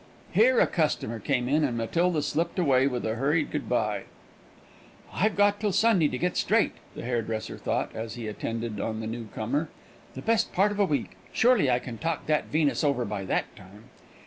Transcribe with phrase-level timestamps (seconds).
[0.31, 4.05] Here a customer came in, and Matilda slipped away with a hurried good bye.
[5.13, 9.05] "I've got till Sunday to get straight," the hairdresser thought, as he attended on the
[9.05, 9.69] new comer,
[10.15, 13.55] "the best part of a week; surely I can talk that Venus over by that
[13.55, 13.91] time."